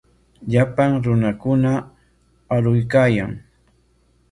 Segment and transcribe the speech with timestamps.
[0.53, 1.71] Llapan runakuna
[2.55, 3.31] aruykaayan.